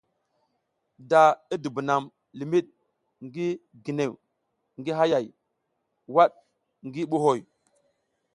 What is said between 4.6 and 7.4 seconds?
ngi hayay wad ngi buhoy.